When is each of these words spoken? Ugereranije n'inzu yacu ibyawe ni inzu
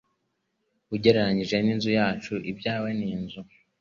Ugereranije 0.95 1.55
n'inzu 1.61 1.89
yacu 1.99 2.33
ibyawe 2.51 2.89
ni 2.97 3.07
inzu 3.15 3.41